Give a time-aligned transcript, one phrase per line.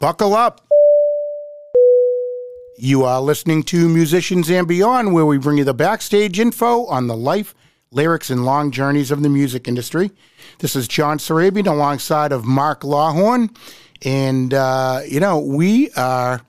[0.00, 0.60] Buckle up.
[2.76, 7.08] You are listening to Musicians and Beyond, where we bring you the backstage info on
[7.08, 7.52] the life,
[7.90, 10.12] lyrics, and long journeys of the music industry.
[10.60, 13.52] This is John Sarabian alongside of Mark Lawhorn.
[14.04, 16.42] And, uh, you know, we are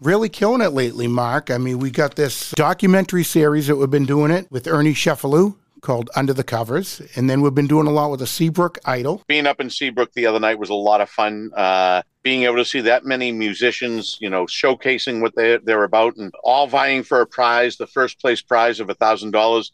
[0.00, 1.50] really killing it lately, Mark.
[1.50, 5.56] I mean, we got this documentary series that we've been doing it with Ernie Sheffalou
[5.84, 7.00] called Under the Covers.
[7.14, 9.22] And then we've been doing a lot with the Seabrook Idol.
[9.28, 11.50] Being up in Seabrook the other night was a lot of fun.
[11.56, 16.16] Uh, being able to see that many musicians, you know, showcasing what they're, they're about
[16.16, 19.70] and all vying for a prize, the first place prize of a $1,000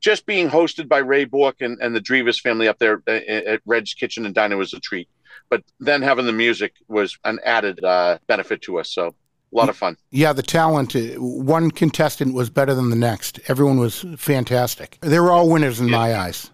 [0.00, 3.62] just being hosted by Ray Bork and, and the Drivas family up there uh, at
[3.64, 5.08] Red's Kitchen and Diner was a treat.
[5.48, 8.92] But then having the music was an added uh, benefit to us.
[8.92, 9.14] So
[9.54, 9.96] a lot of fun.
[10.10, 10.96] Yeah, the talent.
[10.96, 13.40] uh, One contestant was better than the next.
[13.48, 14.98] Everyone was fantastic.
[15.00, 16.50] They were all winners in my eyes.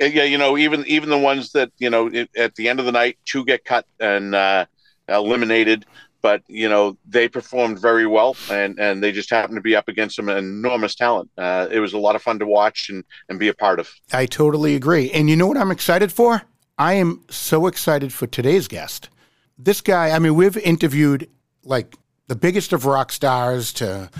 [0.00, 2.80] Uh, Yeah, you know, even even the ones that you know it, at the end
[2.80, 4.66] of the night, two get cut and uh,
[5.08, 5.86] eliminated.
[6.20, 9.88] But you know they performed very well, and and they just happened to be up
[9.88, 11.30] against some enormous talent.
[11.36, 13.88] Uh, it was a lot of fun to watch and and be a part of.
[14.12, 15.10] I totally agree.
[15.12, 16.42] And you know what I'm excited for?
[16.78, 19.10] I am so excited for today's guest.
[19.58, 21.28] This guy, I mean, we've interviewed
[21.62, 21.94] like
[22.26, 24.10] the biggest of rock stars to,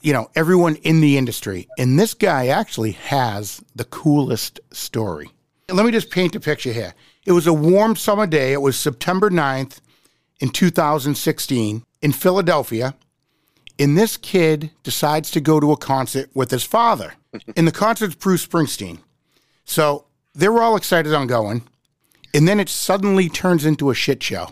[0.00, 1.68] you know, everyone in the industry.
[1.78, 5.30] And this guy actually has the coolest story.
[5.70, 6.94] Let me just paint a picture here.
[7.26, 8.52] It was a warm summer day.
[8.52, 9.80] It was September 9th
[10.40, 12.94] in 2016 in Philadelphia.
[13.78, 17.14] And this kid decides to go to a concert with his father.
[17.56, 18.98] And the concert's Bruce Springsteen.
[19.64, 21.62] So they were all excited on going.
[22.34, 24.48] And then it suddenly turns into a shit show.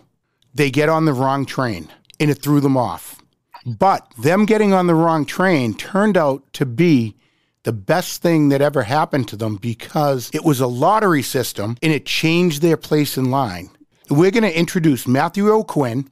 [0.55, 1.89] They get on the wrong train
[2.21, 3.21] and it threw them off.
[3.65, 7.17] But them getting on the wrong train turned out to be
[7.65, 11.93] the best thing that ever happened to them because it was a lottery system and
[11.93, 13.69] it changed their place in line.
[14.09, 16.07] We're going to introduce Matthew Aucoin,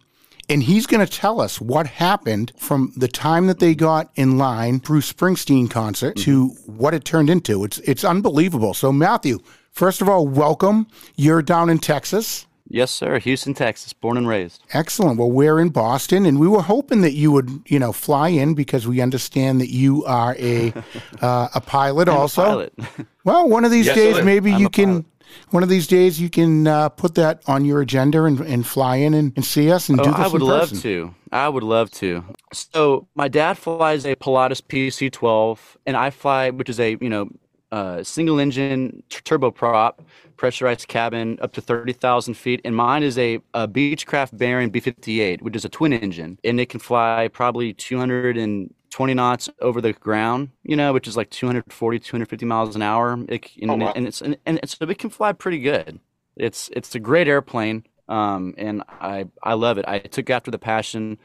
[0.49, 4.37] and he's going to tell us what happened from the time that they got in
[4.37, 7.63] line Bruce Springsteen concert to what it turned into.
[7.63, 8.75] It's it's unbelievable.
[8.75, 9.39] So Matthew,
[9.71, 10.89] first of all, welcome.
[11.15, 12.47] You're down in Texas.
[12.75, 13.21] Yes, sir.
[13.21, 14.63] Houston, Texas, born and raised.
[14.73, 15.17] Excellent.
[15.17, 18.55] Well, we're in Boston, and we were hoping that you would, you know, fly in
[18.55, 20.73] because we understand that you are a
[21.23, 22.43] uh, a pilot I'm a also.
[22.45, 22.75] pilot.
[23.25, 24.25] Well, one of these Yes, days, sir.
[24.25, 24.89] maybe I'm you can.
[24.89, 25.05] pilot.
[25.51, 28.97] One of these days, you can uh, put that on your agenda and, and fly
[28.97, 31.15] in and, and see us and Oh, do this I would love to.
[31.33, 32.23] I would love to.
[32.53, 37.29] So my dad flies a Pilatus PC-12, and I fly, which is a you know,
[37.73, 39.95] uh, single engine t- turboprop,
[40.37, 45.43] pressurized cabin up to thirty thousand feet, and mine is a, a Beechcraft Baron B58,
[45.43, 50.51] which is a twin engine, and it can fly probably 220 knots over the ground,
[50.63, 53.19] you know, which is like 240, 250 miles an hour.
[53.29, 53.93] It, and, Oh, wow.
[53.97, 55.99] and it's and, and so it can fly pretty good.
[56.37, 59.85] It's it's a great airplane, um, and I I love it.
[59.89, 61.19] I took after the passion.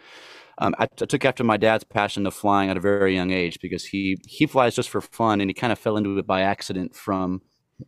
[0.60, 3.60] Um, I, t- took after my dad's passion of flying at a very young age
[3.62, 6.42] because he he flies just for fun, and he kind of fell into it by
[6.42, 7.42] accident from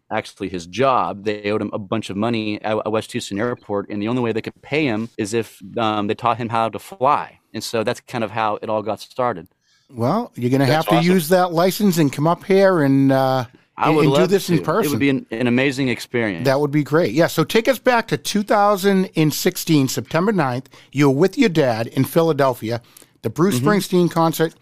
[0.10, 1.26] actually his job.
[1.26, 4.22] They owed him a bunch of money at, at West Houston Airport, and the only
[4.22, 7.40] way they could pay him is if um, they taught him how to fly.
[7.54, 9.48] And so that's kind of how it all got started.
[9.90, 11.12] Well, you're going to have to awesome.
[11.12, 13.46] use that license and come up here and uh,
[13.82, 14.54] I and, would and do this to.
[14.54, 16.46] in It would be an, an amazing experience.
[16.46, 17.14] That would be great.
[17.14, 17.28] Yeah.
[17.28, 20.66] So take us back to 2016, September 9th.
[20.92, 22.82] You were with your dad in Philadelphia,
[23.22, 23.68] the Bruce Mm-hmm.
[23.68, 24.54] Springsteen concert.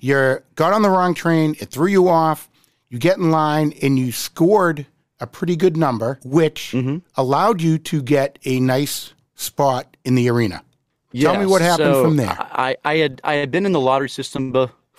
[0.00, 1.56] You got on the wrong train.
[1.58, 2.48] It threw you off.
[2.88, 4.86] You get in line and you scored
[5.20, 6.98] a pretty good number, which Mm-hmm.
[7.16, 10.62] allowed you to get a nice spot in the arena.
[11.18, 12.36] Tell me what happened so from there.
[12.38, 14.52] I, I had I had been in the lottery system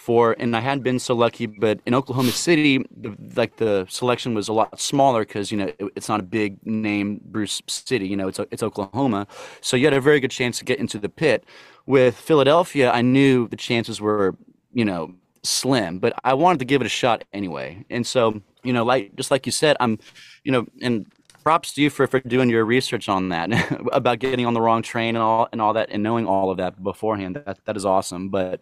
[0.07, 1.47] before, and I hadn't been so lucky.
[1.47, 5.65] But in Oklahoma City, the, like the selection was a lot smaller because you know
[5.65, 8.07] it, it's not a big name Bruce City.
[8.07, 9.27] You know, it's it's Oklahoma,
[9.59, 11.43] so you had a very good chance to get into the pit.
[11.85, 14.35] With Philadelphia, I knew the chances were
[14.71, 15.13] you know
[15.43, 17.83] slim, but I wanted to give it a shot anyway.
[17.89, 19.99] And so you know, like just like you said, I'm
[20.45, 21.05] you know, and
[21.43, 23.49] props to you for, for doing your research on that
[23.91, 26.57] about getting on the wrong train and all and all that and knowing all of
[26.57, 27.35] that beforehand.
[27.45, 28.29] That that is awesome.
[28.29, 28.61] But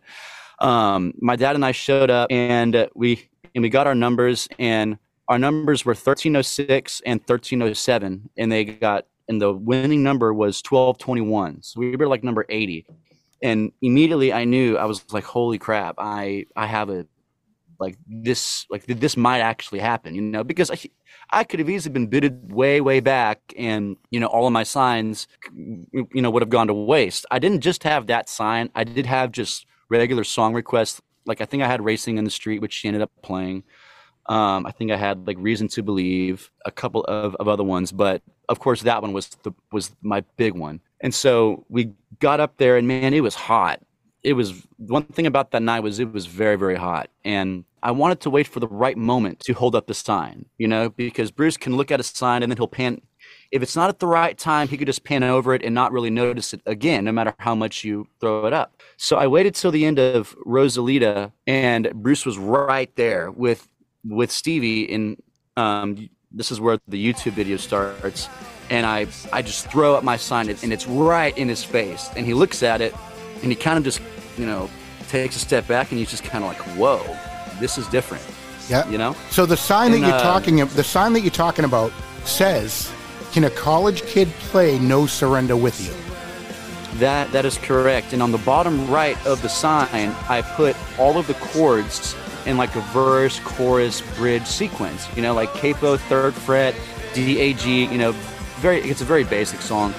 [0.59, 4.97] um, my dad and I showed up and we and we got our numbers and
[5.27, 11.63] our numbers were 1306 and 1307 and they got and the winning number was 1221.
[11.63, 12.85] So we were like number 80.
[13.41, 17.05] And immediately I knew I was like, holy crap, I I have a
[17.79, 20.77] like this like this might actually happen, you know, because I,
[21.31, 24.63] I could have easily been booted way way back and you know all of my
[24.63, 27.25] signs you know would have gone to waste.
[27.31, 28.69] I didn't just have that sign.
[28.75, 31.01] I did have just regular song requests.
[31.25, 33.63] Like I think I had Racing in the Street which she ended up playing.
[34.27, 37.91] Um, I think I had like Reason to Believe, a couple of, of other ones,
[37.91, 40.81] but of course that one was the was my big one.
[41.01, 43.81] And so we got up there, and man, it was hot.
[44.23, 47.91] It was one thing about that night was it was very very hot, and I
[47.91, 51.29] wanted to wait for the right moment to hold up the sign, you know, because
[51.29, 52.99] Bruce can look at a sign and then he'll pan.
[53.55, 55.91] If it's not at the right time, he could just pan over it and not
[55.91, 58.81] really notice it again, no matter how much you throw it up.
[58.97, 63.67] So I waited till the end of Rosalita, and Bruce was right there with
[64.03, 64.91] with Stevie.
[64.93, 65.21] And
[65.57, 68.29] um, this is where the YouTube video starts.
[68.69, 72.09] And I I just throw up my sign, and it's right in his face.
[72.15, 72.93] And he looks at it,
[73.41, 74.01] and he kind of just
[74.37, 74.69] you know
[75.07, 77.01] takes a step back, and he's just kind of like, "Whoa."
[77.59, 78.23] this is different.
[78.69, 78.87] Yeah.
[78.89, 79.15] You know?
[79.29, 81.91] So the sign And, that you're uh, talking the sign that you're talking about
[82.25, 82.91] says,
[83.35, 85.93] "Can a college kid play No Surrender with you?"
[86.99, 88.13] That that is correct.
[88.13, 92.15] And on the bottom right of the sign, I put all of the chords
[92.45, 95.05] in like a verse, chorus, bridge sequence.
[95.17, 96.75] You know, like capo, third fret,
[97.13, 97.87] D, A, G.
[97.87, 98.13] You know,
[98.61, 98.79] very.
[98.79, 99.93] It's a very basic song.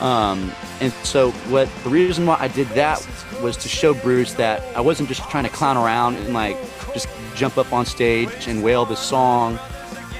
[0.00, 0.52] Um,
[0.82, 3.00] and so what the reason why I did that
[3.40, 6.58] was to show Bruce that I wasn't just trying to clown around and like
[6.92, 9.58] just jump up on stage and wail the song.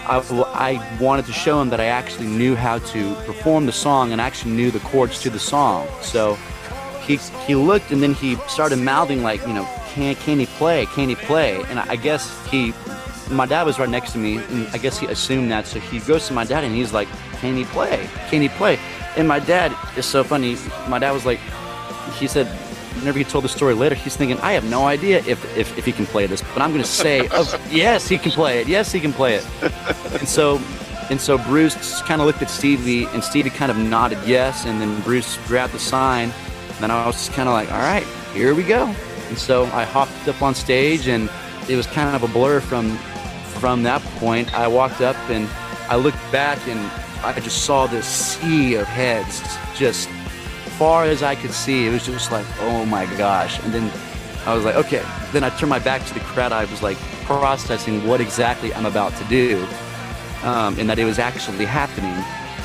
[0.07, 0.19] I,
[0.55, 4.21] I wanted to show him that I actually knew how to perform the song and
[4.21, 5.89] actually knew the chords to the song.
[6.01, 6.35] So
[7.07, 7.17] he
[7.47, 10.87] he looked and then he started mouthing like, you know, can can he play?
[10.87, 11.63] Can he play?
[11.65, 12.73] And I guess he
[13.31, 15.67] my dad was right next to me and I guess he assumed that.
[15.67, 17.09] So he goes to my dad and he's like,
[17.41, 18.09] Can he play?
[18.29, 18.79] Can he play?
[19.17, 20.57] And my dad is so funny.
[20.89, 21.41] My dad was like
[22.19, 22.47] he said
[22.97, 25.85] whenever he told the story later, he's thinking, I have no idea if, if, if
[25.85, 28.69] he can play this, but I'm going to say, oh, yes, he can play it.
[28.69, 29.47] Yes, he can play it.
[30.19, 30.61] And so,
[31.11, 34.81] and so Bruce kind of looked at Stevie, and Stevie kind of nodded yes, and
[34.81, 36.31] then Bruce grabbed the sign.
[36.69, 38.95] And then I was just kind of like, all right, here we go.
[39.29, 41.31] And so I hopped up on stage, and
[41.69, 42.97] it was kind of a blur from
[43.61, 44.53] from that point.
[44.55, 45.49] I walked up and
[45.89, 46.81] I looked back, and
[47.25, 49.41] I just saw this sea of heads
[49.77, 50.09] just
[50.83, 53.63] far as I could see, it was just like, oh my gosh.
[53.63, 53.89] And then
[54.45, 55.01] I was like, okay.
[55.31, 56.51] Then I turned my back to the crowd.
[56.51, 59.65] I was like processing what exactly I'm about to do,
[60.43, 62.13] um, and that it was actually happening.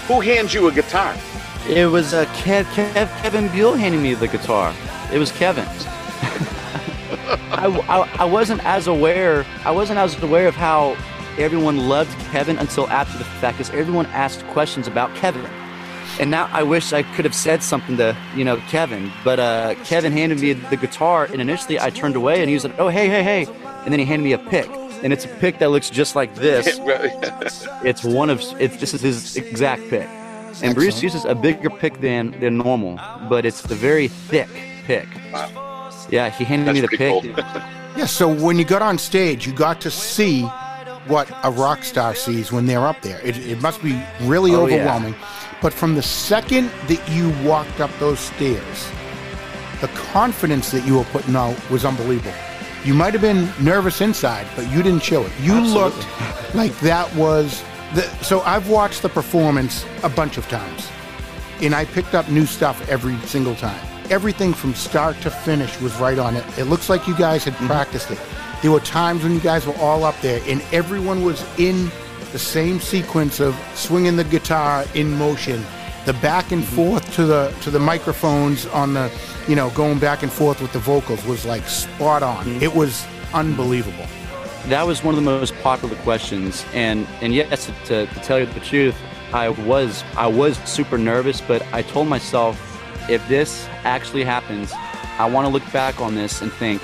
[0.08, 1.16] Who hands you a guitar?
[1.70, 4.74] It was uh, Kev, Kev, Kevin Buell handing me the guitar.
[5.14, 5.66] It was Kevin.
[7.52, 9.46] I, I, I wasn't as aware.
[9.64, 10.98] I wasn't as aware of how
[11.38, 15.48] everyone loved Kevin until after the fact, because everyone asked questions about Kevin.
[16.20, 19.12] And now I wish I could have said something to, you know, Kevin.
[19.24, 22.64] But uh, Kevin handed me the guitar, and initially I turned away, and he was
[22.64, 23.46] like, "Oh, hey, hey, hey!"
[23.84, 24.68] And then he handed me a pick,
[25.04, 26.80] and it's a pick that looks just like this.
[27.84, 30.08] It's one of it's this is his exact pick.
[30.64, 33.00] And Bruce uses a bigger pick than than normal,
[33.30, 34.50] but it's a very thick
[34.86, 35.08] pick.
[36.10, 37.12] Yeah, he handed me the pick.
[37.12, 37.24] cool.
[37.96, 38.06] Yeah.
[38.08, 40.42] So when you got on stage, you got to see
[41.08, 43.20] what a rock star sees when they're up there.
[43.22, 44.76] It, it must be really Oh, yeah.
[44.78, 45.16] overwhelming.
[45.62, 48.92] But from the second that you walked up those stairs,
[49.82, 52.34] the confidence that you were putting out was unbelievable.
[52.84, 55.32] You might have been nervous inside, but you didn't show it.
[55.42, 56.00] You Absolutely.
[56.02, 57.64] looked like that was
[57.96, 58.04] the.
[58.24, 60.90] So I've watched the performance a bunch of times,
[61.62, 63.80] and I picked up new stuff every single time.
[64.10, 66.46] Everything from start to finish was right on it.
[66.58, 67.68] It looks like you guys had mm-hmm.
[67.68, 68.20] practiced it.
[68.62, 71.92] There were times when you guys were all up there, and everyone was in
[72.32, 75.64] the same sequence of swinging the guitar in motion,
[76.06, 76.76] the back and mm-hmm.
[76.76, 79.12] forth to the to the microphones on the,
[79.48, 82.46] you know, going back and forth with the vocals was like spot on.
[82.46, 82.64] Mm-hmm.
[82.64, 84.08] It was unbelievable.
[84.68, 88.48] That was one of the most popular questions, and and yes, to, to tell you
[88.48, 88.96] the truth,
[89.34, 92.60] I was I was super nervous, but I told myself,
[93.10, 94.74] if this actually happens,
[95.20, 96.82] I want to look back on this and think,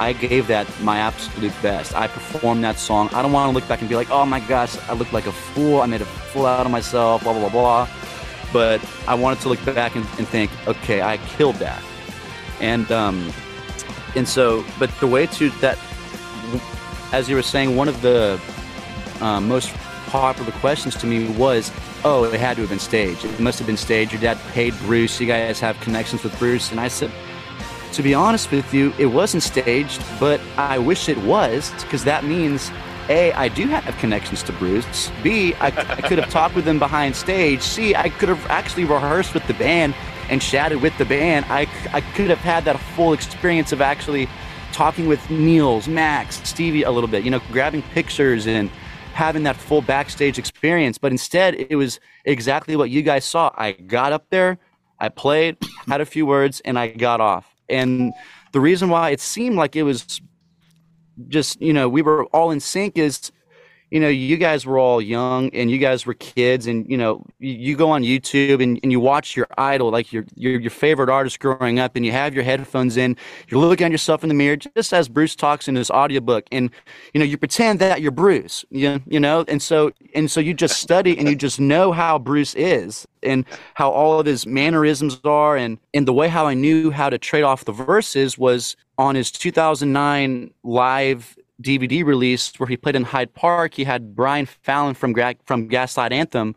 [0.00, 1.94] I gave that my absolute best.
[1.94, 3.10] I performed that song.
[3.12, 5.26] I don't want to look back and be like, oh my gosh, I looked like
[5.26, 5.82] a fool.
[5.82, 7.22] I made a fool out of myself.
[7.22, 7.88] Blah blah blah blah.
[8.50, 11.82] But I wanted to look back and, and think, okay, I killed that,
[12.60, 13.30] and um,
[14.16, 15.78] and so, but the way to that
[17.12, 18.40] as you were saying, one of the
[19.20, 19.70] um, most
[20.06, 21.70] popular questions to me was,
[22.04, 23.26] "Oh, it had to have been staged.
[23.26, 24.12] It must have been staged.
[24.12, 25.20] Your dad paid Bruce.
[25.20, 27.10] You guys have connections with Bruce." And I said,
[27.92, 32.24] "To be honest with you, it wasn't staged, but I wish it was, because that
[32.24, 32.70] means."
[33.08, 35.10] A, I do have connections to Bruce.
[35.20, 37.60] B, I, I could have talked with him behind stage.
[37.60, 39.96] C, I could have actually rehearsed with the band
[40.28, 41.44] and chatted with the band.
[41.48, 44.28] I, I could have had that full experience of actually
[44.70, 48.70] talking with Nils, Max, Stevie a little bit, you know, grabbing pictures and
[49.12, 50.96] having that full backstage experience.
[50.96, 53.50] But instead, it was exactly what you guys saw.
[53.56, 54.58] I got up there,
[55.00, 55.56] I played,
[55.88, 57.49] had a few words, and I got off.
[57.70, 58.12] And
[58.52, 60.20] the reason why it seemed like it was
[61.28, 63.30] just you know we were all in sync is
[63.90, 67.24] you know, you guys were all young and you guys were kids, and you know,
[67.40, 70.70] you, you go on YouTube and, and you watch your idol, like your, your your
[70.70, 73.16] favorite artist growing up, and you have your headphones in,
[73.48, 76.70] you're looking at yourself in the mirror, just as Bruce talks in his audiobook, and
[77.12, 80.54] you know, you pretend that you're Bruce, you, you know, and so and so you
[80.54, 83.44] just study and you just know how Bruce is and
[83.74, 87.18] how all of his mannerisms are, and and the way how I knew how to
[87.18, 93.04] trade off the verses was on his 2009 live DVD release where he played in
[93.04, 93.74] Hyde Park.
[93.74, 95.14] He had Brian Fallon from
[95.44, 96.54] from Gaslight Anthem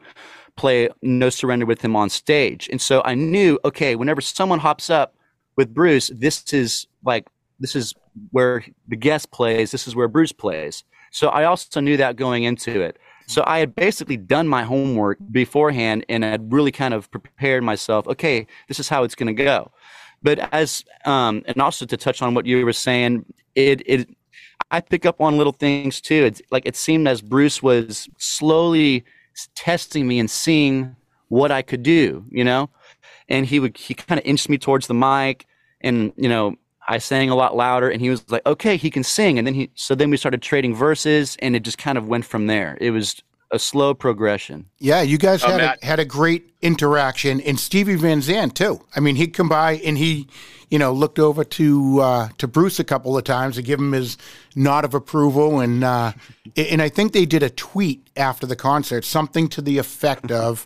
[0.55, 4.89] play No Surrender with him on stage, and so I knew okay, whenever someone hops
[4.89, 5.15] up
[5.55, 7.27] with Bruce, this is like
[7.59, 7.93] this is
[8.31, 9.71] where the guest plays.
[9.71, 10.83] This is where Bruce plays.
[11.11, 12.97] So I also knew that going into it.
[13.27, 18.07] So I had basically done my homework beforehand and had really kind of prepared myself.
[18.07, 19.71] Okay, this is how it's going to go.
[20.21, 24.09] But as um, and also to touch on what you were saying, it it
[24.73, 26.25] I pick up on little things too.
[26.25, 29.03] It's like it seemed as Bruce was slowly
[29.53, 30.95] testing me and seeing
[31.29, 32.71] what I could do, you know?
[33.29, 35.45] And he would he kind of inched me towards the mic
[35.81, 36.55] and you know,
[36.87, 39.53] I sang a lot louder and he was like, "Okay, he can sing." And then
[39.53, 42.75] he so then we started trading verses and it just kind of went from there.
[42.81, 43.21] It was
[43.53, 44.65] a slow progression.
[44.79, 48.83] Yeah, you guys oh, had a, had a great interaction, and Stevie Van Zandt too.
[48.95, 50.27] I mean, he'd come by and he,
[50.69, 53.91] you know, looked over to uh, to Bruce a couple of times to give him
[53.91, 54.17] his
[54.55, 56.13] nod of approval, and uh,
[56.57, 60.65] and I think they did a tweet after the concert, something to the effect of.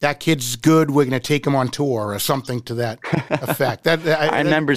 [0.00, 0.90] That kid's good.
[0.90, 2.98] We're going to take him on tour, or something to that
[3.30, 3.84] effect.
[3.84, 4.74] That I, I remember.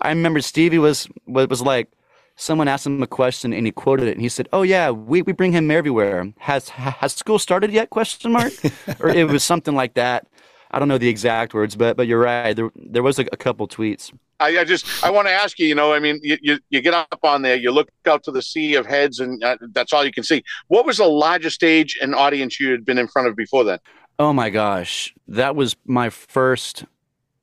[0.00, 1.88] I remember Stevie was was like,
[2.36, 5.22] someone asked him a question and he quoted it and he said, "Oh yeah, we,
[5.22, 6.32] we bring him everywhere.
[6.38, 8.52] Has has school started yet?" Question mark,
[9.00, 10.26] or it was something like that.
[10.70, 12.54] I don't know the exact words, but but you're right.
[12.54, 14.12] There there was a, a couple tweets.
[14.40, 15.66] I, I, just I want to ask you.
[15.66, 18.32] You know, I mean, you, you, you get up on there, you look out to
[18.32, 20.42] the sea of heads, and uh, that's all you can see.
[20.66, 23.78] What was the largest stage and audience you had been in front of before then?
[24.18, 26.84] Oh my gosh, that was my first.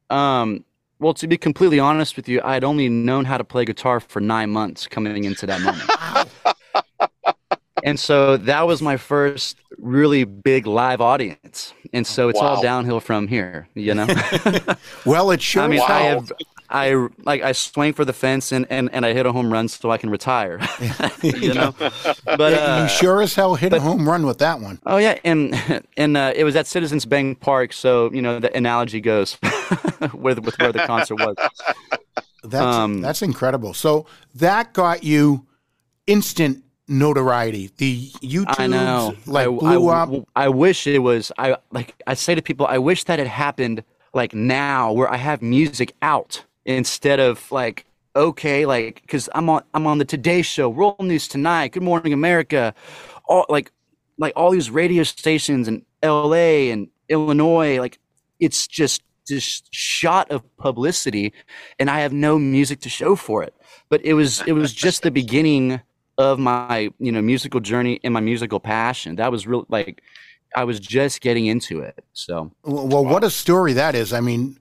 [0.10, 0.66] Um,
[1.02, 4.00] well, to be completely honest with you, I had only known how to play guitar
[4.00, 7.10] for nine months coming into that moment.
[7.84, 11.74] and so that was my first really big live audience.
[11.92, 12.50] And so it's wow.
[12.50, 14.06] all downhill from here, you know?
[15.06, 15.88] well, it sure I mean, wow.
[15.90, 16.32] I have
[16.72, 19.68] I like I swing for the fence and, and, and I hit a home run
[19.68, 20.60] so I can retire.
[21.22, 24.40] you know, but yeah, uh, you sure as hell hit but, a home run with
[24.40, 24.80] that one.
[24.86, 28.56] Oh yeah, and and uh, it was at Citizens Bank Park, so you know the
[28.56, 29.38] analogy goes
[30.14, 31.36] with with where the concert was.
[32.44, 33.74] That's um, that's incredible.
[33.74, 35.46] So that got you
[36.08, 37.72] instant notoriety.
[37.78, 39.16] The YouTube I know.
[39.26, 40.10] like I, blew I, up.
[40.36, 41.32] I wish it was.
[41.38, 45.18] I like I say to people, I wish that had happened like now where I
[45.18, 50.42] have music out instead of like okay like because i'm on i'm on the today
[50.42, 52.74] show world news tonight good morning america
[53.26, 53.72] all like
[54.18, 58.00] like all these radio stations in la and illinois like
[58.40, 61.34] it's just this shot of publicity
[61.80, 63.54] and i have no music to show for it.
[63.90, 65.82] But it was it was just the beginning
[66.18, 69.16] of my you know musical journey and my musical passion.
[69.16, 70.02] That was really like
[70.54, 72.52] i was just getting into it so.
[72.64, 74.14] Well what a story that is.
[74.14, 74.60] I mean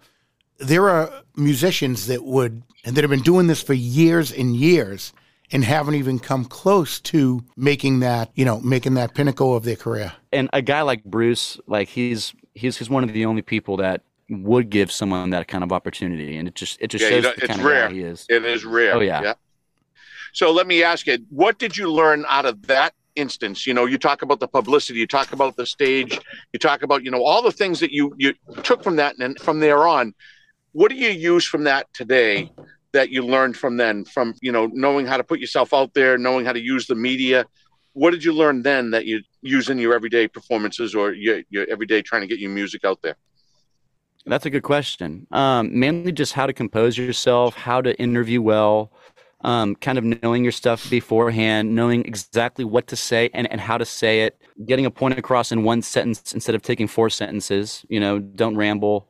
[0.60, 5.12] there are musicians that would and that have been doing this for years and years
[5.52, 9.76] and haven't even come close to making that you know making that pinnacle of their
[9.76, 10.12] career.
[10.32, 14.02] And a guy like bruce like he's he's he's one of the only people that
[14.28, 16.36] would give someone that kind of opportunity.
[16.36, 17.84] And it just it just yeah, shows you know, the kind rare.
[17.86, 18.26] of guy he is.
[18.28, 18.94] It is rare.
[18.94, 19.22] Oh yeah.
[19.22, 19.34] yeah.
[20.32, 23.66] So let me ask you what did you learn out of that instance?
[23.66, 26.20] You know you talk about the publicity you talk about the stage
[26.52, 29.38] you talk about you know all the things that you you took from that and
[29.40, 30.14] from there on
[30.72, 32.50] what do you use from that today
[32.92, 36.18] that you learned from then from you know knowing how to put yourself out there
[36.18, 37.46] knowing how to use the media?
[37.92, 41.66] What did you learn then that you use in your everyday performances or your, your
[41.68, 43.16] everyday trying to get your music out there?
[44.26, 45.26] That's a good question.
[45.32, 48.92] Um, mainly just how to compose yourself how to interview well
[49.42, 53.78] um, kind of knowing your stuff beforehand knowing exactly what to say and, and how
[53.78, 54.36] to say it
[54.66, 58.56] getting a point across in one sentence instead of taking four sentences you know don't
[58.56, 59.08] ramble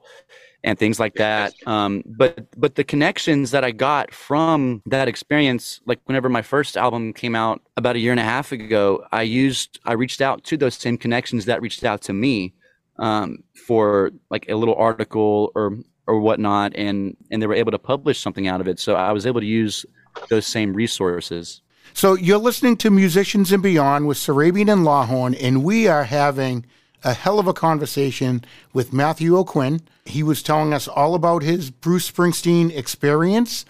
[0.62, 1.54] and things like that.
[1.66, 6.76] Um, but but the connections that I got from that experience, like whenever my first
[6.76, 10.44] album came out about a year and a half ago, I used I reached out
[10.44, 12.54] to those same connections that reached out to me
[12.98, 17.78] um, for like a little article or or whatnot, and and they were able to
[17.78, 18.78] publish something out of it.
[18.78, 19.86] So I was able to use
[20.28, 21.62] those same resources.
[21.92, 26.66] So you're listening to Musicians and Beyond with Sarabian and Lawhorn, and we are having
[27.02, 29.80] a hell of a conversation with Matthew Aucoin.
[30.04, 33.64] He was telling us all about his Bruce Springsteen experience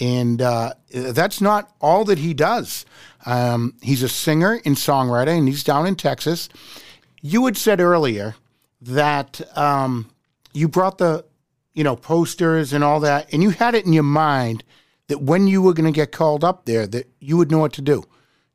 [0.00, 2.84] and uh, that's not all that he does.
[3.26, 6.48] Um, he's a singer and songwriter, and he's down in Texas.
[7.20, 8.34] You had said earlier
[8.80, 10.10] that um,
[10.52, 11.24] you brought the,
[11.74, 14.64] you know, posters and all that, and you had it in your mind
[15.08, 17.72] that when you were going to get called up there, that you would know what
[17.74, 18.02] to do.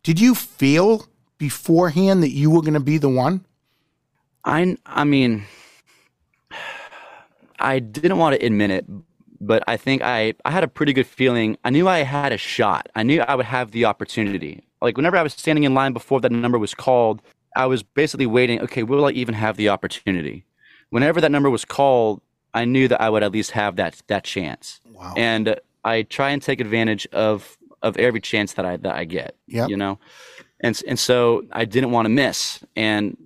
[0.04, 1.08] Did you feel
[1.38, 3.46] beforehand that you were going to be the one?
[4.48, 5.44] I, I mean,
[7.60, 8.86] I didn't want to admit it,
[9.42, 11.58] but I think I, I had a pretty good feeling.
[11.66, 12.88] I knew I had a shot.
[12.96, 14.64] I knew I would have the opportunity.
[14.82, 17.22] Like whenever I was standing in line before that number was called,
[17.58, 20.46] I was basically waiting, okay, will I even have the opportunity?
[20.92, 22.22] Whenever that number was called,
[22.54, 24.80] I knew that I would at least have that that chance.
[24.94, 25.14] Wow.
[25.18, 29.36] And I try and take advantage of of every chance that I that I get.
[29.48, 29.68] Yeah.
[29.68, 30.00] You know?
[30.62, 32.64] And and so I didn't want to miss.
[32.76, 33.18] And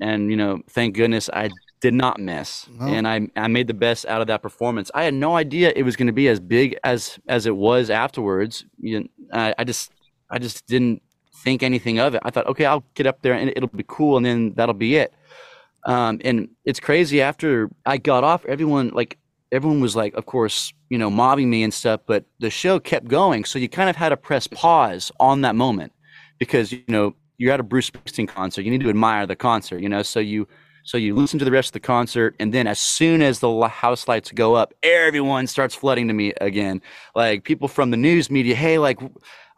[0.00, 1.50] and you know, thank goodness I
[1.80, 2.86] did not miss, oh.
[2.86, 4.90] and I I made the best out of that performance.
[4.94, 7.90] I had no idea it was going to be as big as as it was
[7.90, 8.64] afterwards.
[8.78, 9.90] You know, I, I just
[10.30, 11.02] I just didn't
[11.44, 12.22] think anything of it.
[12.24, 14.96] I thought, okay, I'll get up there and it'll be cool, and then that'll be
[14.96, 15.14] it.
[15.86, 17.22] Um, and it's crazy.
[17.22, 19.18] After I got off, everyone like
[19.52, 22.00] everyone was like, of course, you know, mobbing me and stuff.
[22.06, 25.54] But the show kept going, so you kind of had to press pause on that
[25.54, 25.92] moment
[26.38, 28.62] because you know you're at a Bruce Springsteen concert.
[28.62, 30.02] You need to admire the concert, you know.
[30.02, 30.48] So you
[30.82, 33.68] so you listen to the rest of the concert, and then as soon as the
[33.68, 36.80] house lights go up, everyone starts flooding to me again.
[37.14, 39.00] Like people from the news media, hey, like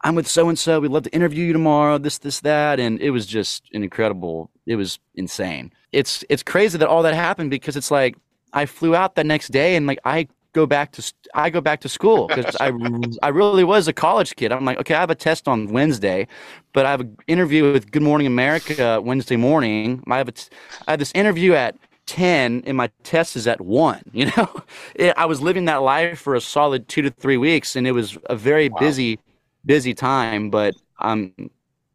[0.03, 0.81] I'm with so and so.
[0.81, 1.99] We'd love to interview you tomorrow.
[1.99, 4.51] This, this, that, and it was just an incredible.
[4.67, 5.73] It was insane.
[5.93, 8.17] It's it's crazy that all that happened because it's like
[8.53, 11.81] I flew out the next day and like I go back to I go back
[11.83, 12.73] to school because I
[13.23, 14.53] I really was a college kid.
[14.53, 16.27] I'm like, okay, I have a test on Wednesday,
[16.73, 20.03] but I have an interview with Good Morning America Wednesday morning.
[20.09, 20.49] I have a t-
[20.87, 21.77] I have this interview at
[22.07, 24.63] 10 and my test is at 1 you know
[24.95, 27.93] it, i was living that life for a solid two to three weeks and it
[27.93, 28.79] was a very wow.
[28.79, 29.19] busy
[29.67, 31.35] busy time but i'm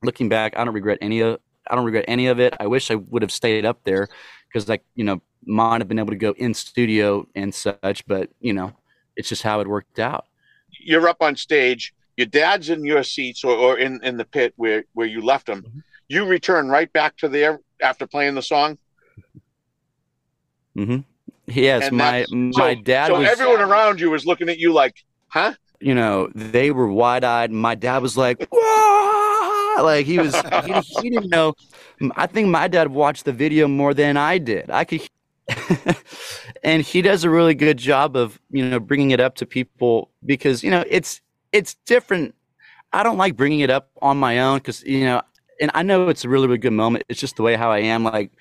[0.04, 2.92] looking back i don't regret any of i don't regret any of it i wish
[2.92, 4.08] i would have stayed up there
[4.48, 8.30] because like you know might have been able to go in studio and such, but
[8.40, 8.74] you know,
[9.16, 10.26] it's just how it worked out.
[10.72, 11.94] You're up on stage.
[12.18, 15.50] Your dad's in your seats or, or in, in the pit where, where you left
[15.50, 15.64] him.
[15.64, 15.80] Mm-hmm.
[16.10, 18.78] You return right back to there after playing the song.
[20.78, 21.00] Mm-hmm.
[21.48, 23.08] Yes, and my my so, dad.
[23.08, 25.54] So was, everyone around you was looking at you like, huh?
[25.80, 27.52] You know, they were wide eyed.
[27.52, 29.84] My dad was like, Whoa!
[29.84, 30.34] like he was.
[30.66, 31.54] he, he didn't know.
[32.16, 34.70] I think my dad watched the video more than I did.
[34.70, 35.02] I could
[36.64, 40.10] and he does a really good job of you know bringing it up to people
[40.26, 42.36] because you know it's it's different.
[42.92, 45.22] I don't like bringing it up on my own because you know
[45.60, 47.06] and i know it's a really really good moment.
[47.10, 48.04] It's just the way how i am.
[48.04, 48.32] Like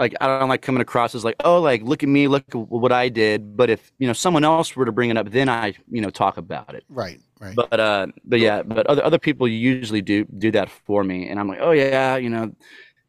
[0.00, 2.56] like i don't like coming across as like oh like look at me look at
[2.56, 3.56] what i did.
[3.56, 6.10] But if you know someone else were to bring it up then i you know
[6.10, 6.84] talk about it.
[6.88, 7.56] Right right.
[7.56, 11.28] But uh but yeah but other other people usually do do that for me.
[11.28, 12.52] And i'm like oh yeah you know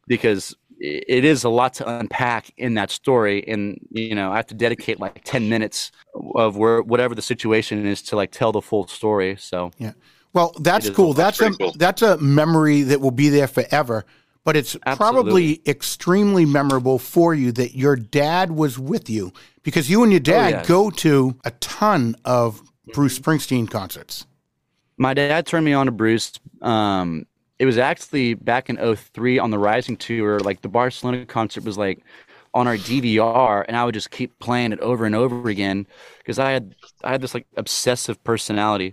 [0.06, 3.44] because it is a lot to unpack in that story.
[3.46, 5.92] And you know i have to dedicate like 10 minutes
[6.34, 9.36] of where whatever the situation is to like tell the full story.
[9.38, 9.92] So yeah.
[10.32, 11.12] Well that's cool.
[11.12, 11.72] that's a cool.
[11.76, 14.04] that's a memory that will be there forever
[14.44, 15.22] but it's Absolutely.
[15.22, 19.32] probably extremely memorable for you that your dad was with you
[19.62, 20.64] because you and your oh, dad oh, yeah.
[20.64, 24.26] go to a ton of bruce springsteen concerts.
[24.98, 26.32] My dad turned me on to bruce
[26.62, 27.26] um,
[27.64, 30.38] it was actually back in 03 on the Rising tour.
[30.38, 32.04] Like the Barcelona concert was like
[32.52, 35.86] on our DVR, and I would just keep playing it over and over again
[36.18, 38.92] because I had I had this like obsessive personality,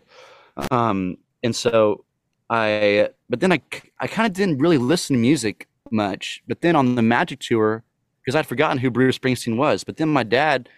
[0.72, 2.06] um, and so
[2.50, 3.10] I.
[3.30, 3.62] But then I
[4.00, 6.42] I kind of didn't really listen to music much.
[6.48, 7.84] But then on the Magic tour,
[8.24, 9.84] because I'd forgotten who Bruce Springsteen was.
[9.84, 10.70] But then my dad,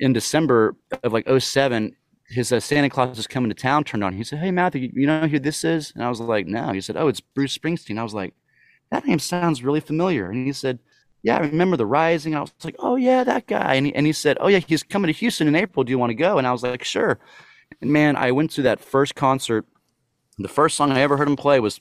[0.00, 1.94] in December of like 07,
[2.32, 4.14] his uh, Santa Claus is coming to town turned on.
[4.14, 6.80] He said, "Hey Matthew, you know who this is?" And I was like, "No." He
[6.80, 8.34] said, "Oh, it's Bruce Springsteen." I was like,
[8.90, 10.78] "That name sounds really familiar." And he said,
[11.22, 14.06] "Yeah, I remember the Rising." I was like, "Oh yeah, that guy." And he, and
[14.06, 15.84] he said, "Oh yeah, he's coming to Houston in April.
[15.84, 17.18] Do you want to go?" And I was like, "Sure."
[17.80, 19.66] And man, I went to that first concert.
[20.38, 21.80] The first song I ever heard him play was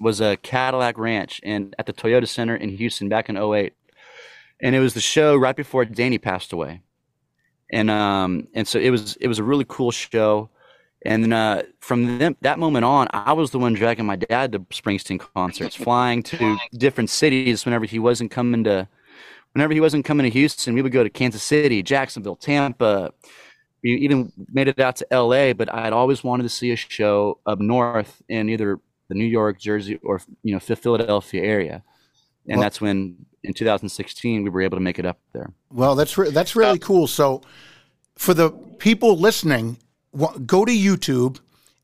[0.00, 3.74] was a Cadillac Ranch and at the Toyota Center in Houston back in 08.
[4.60, 6.82] And it was the show right before Danny passed away
[7.74, 10.48] and um and so it was it was a really cool show
[11.04, 14.52] and then uh, from them, that moment on, I was the one dragging my dad
[14.52, 18.88] to Springsteen concerts, flying to different cities whenever he wasn't coming to,
[19.52, 20.74] whenever he wasn't coming to Houston.
[20.74, 23.12] We would go to Kansas City, Jacksonville, Tampa.
[23.82, 25.52] We even made it out to L.A.
[25.52, 29.26] But I had always wanted to see a show up north in either the New
[29.26, 31.82] York, Jersey, or you know Philadelphia area,
[32.46, 35.52] and well, that's when in 2016 we were able to make it up there.
[35.70, 37.06] Well, that's re- that's really cool.
[37.06, 37.42] So,
[38.16, 39.78] for the people listening,
[40.46, 41.38] go to YouTube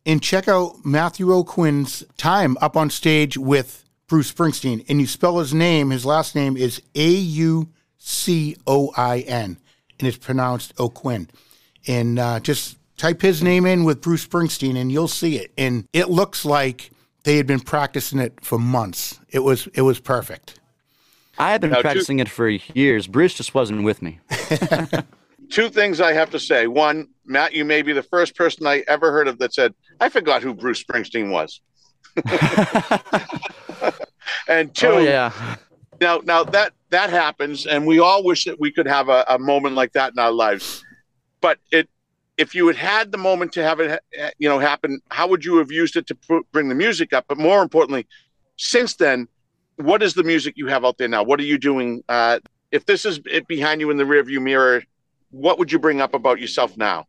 [0.07, 4.85] and check out Matthew Aucoin's time up on stage with Bruce Springsteen.
[4.89, 7.69] And you spell his name, his last name is A U
[7.99, 9.59] C O I N,
[9.99, 11.29] and it's pronounced O'Quinn.
[11.87, 15.53] And uh, just type his name in with Bruce Springsteen, and you'll see it.
[15.57, 16.91] And it looks like
[17.25, 19.21] they had been practicing it for months.
[19.29, 20.59] It was it was perfect.
[21.39, 23.07] I had been now, practicing two, it for years.
[23.07, 24.21] Bruce just wasn't with me.
[25.51, 26.67] two things I have to say.
[26.67, 30.09] One, Matt, you may be the first person I ever heard of that said, I
[30.09, 31.61] forgot who Bruce Springsteen was.
[34.49, 35.57] and two, oh, yeah.
[36.01, 39.39] Now, now that that happens, and we all wish that we could have a, a
[39.39, 40.83] moment like that in our lives.
[41.41, 41.89] But it,
[42.41, 44.03] if you had had the moment to have it,
[44.39, 47.27] you know, happen, how would you have used it to bring the music up?
[47.29, 48.07] But more importantly,
[48.57, 49.29] since then,
[49.77, 51.23] what is the music you have out there now?
[51.23, 52.03] What are you doing?
[52.09, 52.39] Uh,
[52.73, 54.83] if this is it behind you in the rearview mirror,
[55.31, 57.07] what would you bring up about yourself now?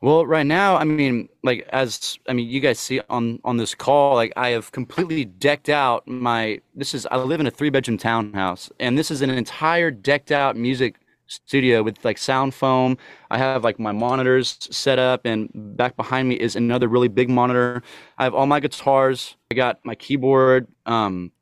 [0.00, 3.74] Well, right now, I mean, like as I mean, you guys see on on this
[3.74, 6.60] call, like I have completely decked out my.
[6.74, 10.30] This is I live in a three bedroom townhouse, and this is an entire decked
[10.30, 12.96] out music studio with like sound foam.
[13.30, 17.28] I have like my monitors set up, and back behind me is another really big
[17.28, 17.82] monitor.
[18.18, 19.36] I have all my guitars.
[19.50, 21.32] I got my keyboard, um,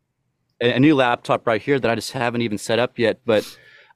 [0.60, 3.20] a, a new laptop right here that I just haven't even set up yet.
[3.24, 3.44] But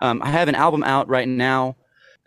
[0.00, 1.76] um, I have an album out right now,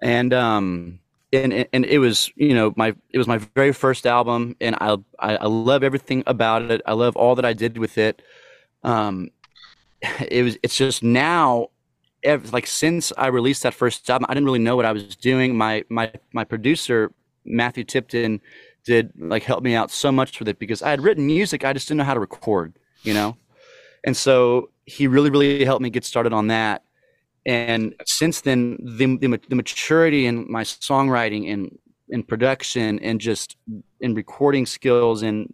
[0.01, 0.99] and um,
[1.31, 4.97] and and it was you know my it was my very first album, and I
[5.19, 6.81] I, love everything about it.
[6.85, 8.21] I love all that I did with it.
[8.83, 9.29] Um,
[10.27, 11.69] it was it's just now
[12.51, 15.57] like since I released that first album, I didn't really know what I was doing.
[15.57, 17.11] My my my producer
[17.45, 18.41] Matthew Tipton
[18.85, 21.73] did like help me out so much with it because I had written music, I
[21.73, 23.37] just didn't know how to record, you know,
[24.05, 26.83] and so he really really helped me get started on that
[27.45, 31.77] and since then the, the, the maturity in my songwriting and
[32.09, 33.57] in production and just
[34.01, 35.53] in recording skills and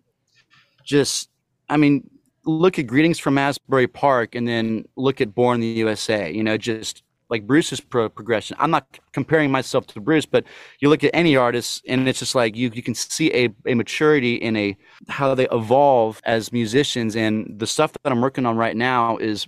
[0.83, 1.29] just
[1.69, 2.09] i mean
[2.45, 6.43] look at greetings from asbury park and then look at born in the usa you
[6.43, 8.55] know just like bruce's pro- progression.
[8.59, 10.43] I'm not comparing myself to bruce but
[10.79, 13.73] you look at any artist and it's just like you, you can see a, a
[13.73, 14.77] maturity in a
[15.07, 17.15] how they evolve as musicians.
[17.15, 19.47] And the stuff that i'm working on right now is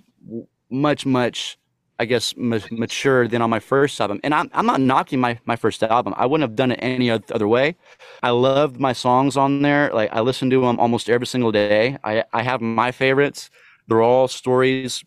[0.70, 1.58] much much
[1.98, 4.20] I guess, m- mature than on my first album.
[4.22, 6.14] And I'm, I'm not knocking my, my first album.
[6.16, 7.76] I wouldn't have done it any other way.
[8.22, 9.90] I loved my songs on there.
[9.92, 11.98] Like I listen to them almost every single day.
[12.04, 13.50] I, I have my favorites.
[13.88, 15.04] They're all stories,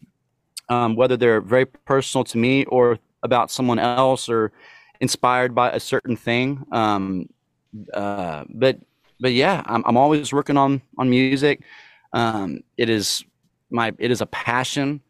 [0.69, 4.51] um, whether they're very personal to me or about someone else or
[4.99, 6.65] inspired by a certain thing.
[6.71, 7.30] Um,
[7.93, 8.80] uh, but
[9.19, 11.62] but yeah, I'm, I'm always working on on music.
[12.12, 13.23] Um, it is
[13.69, 15.01] my it is a passion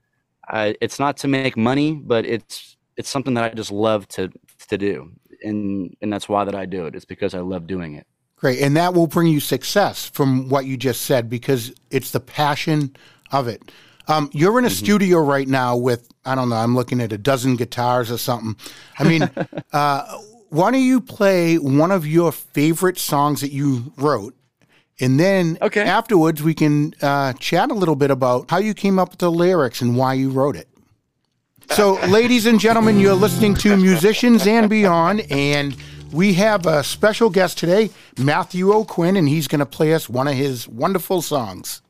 [0.51, 4.29] I, it's not to make money, but it's it's something that I just love to
[4.67, 5.11] to do,
[5.41, 6.95] and and that's why that I do it.
[6.95, 8.05] It's because I love doing it.
[8.35, 12.19] Great, and that will bring you success from what you just said because it's the
[12.19, 12.95] passion
[13.31, 13.71] of it.
[14.07, 14.75] Um, you're in a mm-hmm.
[14.75, 16.57] studio right now with I don't know.
[16.57, 18.55] I'm looking at a dozen guitars or something.
[18.99, 19.29] I mean,
[19.73, 20.17] uh,
[20.49, 24.35] why don't you play one of your favorite songs that you wrote
[25.01, 25.81] and then okay.
[25.81, 29.31] afterwards, we can uh, chat a little bit about how you came up with the
[29.31, 30.67] lyrics and why you wrote it.
[31.71, 35.75] So, ladies and gentlemen, you're listening to Musicians and Beyond, and
[36.11, 40.27] we have a special guest today, Matthew Aucoin, and he's going to play us one
[40.27, 41.81] of his wonderful songs.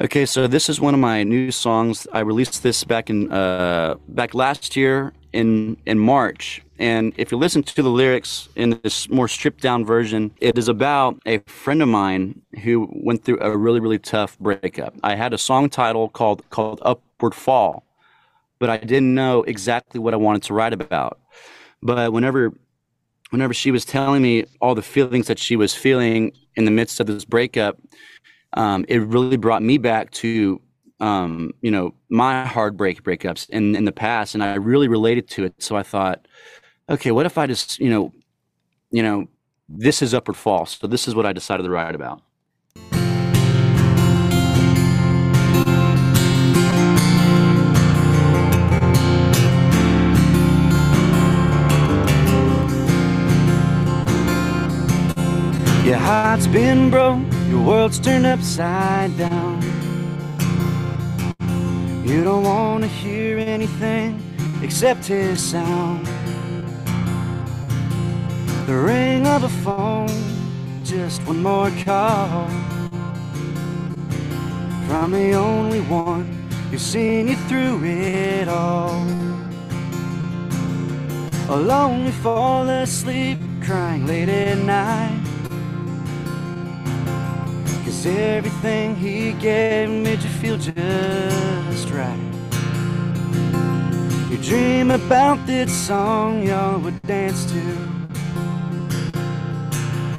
[0.00, 2.06] Okay, so this is one of my new songs.
[2.12, 7.38] I released this back in uh, back last year in in March, and if you
[7.38, 11.82] listen to the lyrics in this more stripped down version, it is about a friend
[11.82, 14.94] of mine who went through a really, really tough breakup.
[15.02, 17.84] I had a song title called called Upward Fall,
[18.58, 21.18] but I didn't know exactly what I wanted to write about.
[21.82, 22.52] But whenever
[23.30, 27.00] whenever she was telling me all the feelings that she was feeling in the midst
[27.00, 27.78] of this breakup,
[28.54, 30.60] um, it really brought me back to
[31.00, 35.44] um, you know my heartbreak breakups in in the past, and I really related to
[35.44, 35.54] it.
[35.58, 36.26] So I thought,
[36.88, 38.12] okay, what if I just, you know,
[38.90, 39.28] you know,
[39.68, 40.78] this is up or false.
[40.78, 42.22] So this is what I decided to write about.
[55.84, 59.77] Your heart's been broke, your world's turned upside down.
[62.08, 64.22] You don't want to hear anything
[64.62, 66.06] except his sound
[68.64, 70.08] the ring of a phone,
[70.84, 72.48] just one more call
[74.86, 76.24] from the only one
[76.70, 79.06] who's seen you through it all.
[81.50, 85.37] Alone you fall asleep, crying late at night.
[87.88, 92.20] Cause everything he gave made you feel just right.
[94.30, 97.60] You dream about that song y'all would dance to.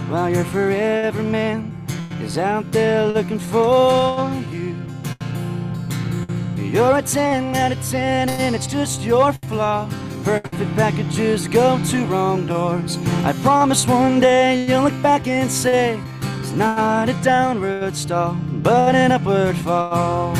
[0.09, 1.71] While your forever man
[2.23, 4.75] is out there looking for you.
[6.57, 9.87] You're a 10 out of 10 and it's just your flaw.
[10.23, 12.97] Perfect packages go to wrong doors.
[13.23, 15.99] I promise one day you'll look back and say,
[16.49, 18.33] It's not a downward stall,
[18.63, 20.33] but an upward fall.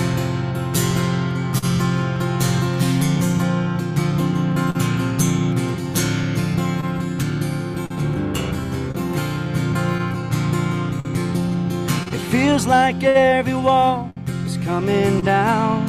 [12.08, 14.12] It feels like every wall
[14.48, 15.86] is coming down.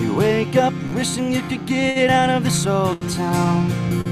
[0.00, 4.07] You wake up wishing you could get out of this old town.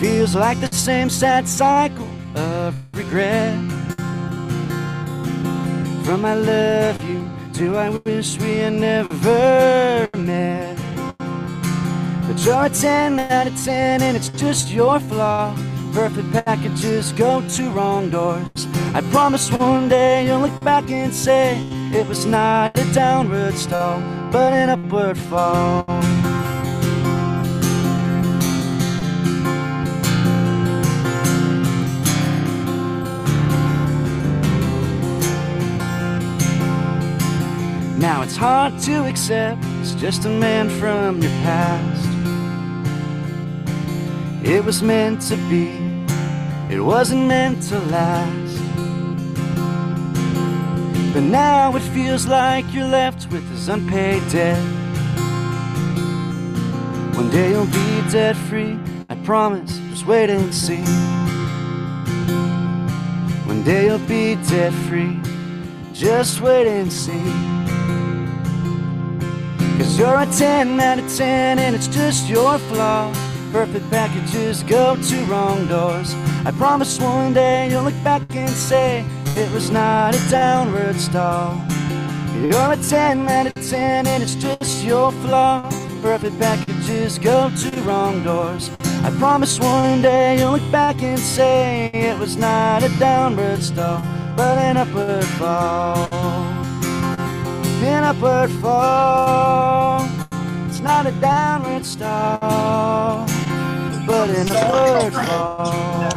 [0.00, 3.58] Feels like the same sad cycle of regret.
[6.04, 10.78] From I love you to I wish we had never met.
[11.18, 15.52] But you're a 10 out of 10 and it's just your flaw.
[15.92, 18.68] Perfect packages go to wrong doors.
[18.94, 21.58] I promise one day you'll look back and say
[21.92, 25.84] it was not a downward stall, but an upward fall.
[38.38, 42.08] Hard to accept it's just a man from your past.
[44.46, 45.70] It was meant to be,
[46.72, 48.62] it wasn't meant to last.
[51.12, 54.62] But now it feels like you're left with this unpaid debt.
[57.16, 60.84] One day you'll be debt free, I promise, just wait and see.
[63.48, 65.18] One day you'll be debt free,
[65.92, 67.57] just wait and see.
[69.98, 73.12] You're a 10 out of 10 and it's just your flaw.
[73.50, 76.14] Perfect packages go to wrong doors.
[76.44, 79.04] I promise one day you'll look back and say
[79.36, 81.60] it was not a downward stall.
[82.36, 85.68] You're a 10 out of 10 and it's just your flaw.
[86.00, 88.70] Perfect packages go to wrong doors.
[89.02, 94.00] I promise one day you'll look back and say it was not a downward stall,
[94.36, 96.57] but an upward fall
[97.82, 100.08] an upward fall.
[100.66, 103.26] It's not a downward stall,
[104.06, 106.08] but an upward fall.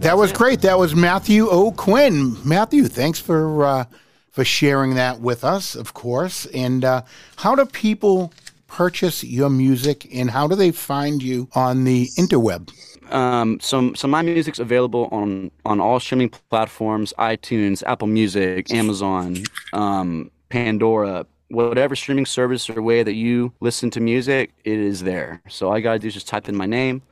[0.00, 0.60] That was great.
[0.60, 2.44] That was Matthew Aucoin.
[2.44, 3.84] Matthew, thanks for uh,
[4.30, 6.46] for sharing that with us, of course.
[6.46, 7.02] And uh,
[7.36, 8.32] how do people
[8.66, 12.70] purchase your music, and how do they find you on the interweb?
[13.12, 19.44] Um, so, so my music's available on on all streaming platforms: iTunes, Apple Music, Amazon,
[19.72, 25.40] um, Pandora, whatever streaming service or way that you listen to music, it is there.
[25.48, 27.02] So all I gotta do is just type in my name,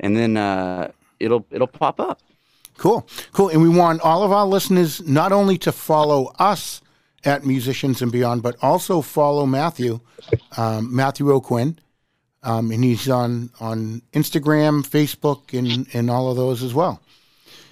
[0.00, 2.20] and then uh, it'll it'll pop up.
[2.78, 3.48] Cool, cool.
[3.48, 6.82] And we want all of our listeners not only to follow us
[7.26, 10.00] at Musicians and Beyond, but also follow Matthew,
[10.56, 11.78] um, Matthew Aucoin.
[12.42, 17.00] Um, and he's on, on Instagram, Facebook, and, and all of those as well.